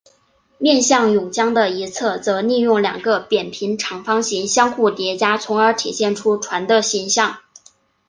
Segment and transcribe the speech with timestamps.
[0.57, 7.37] 面向甬江的一侧则利用两个扁平长方形相互叠加从而体现出船的形象。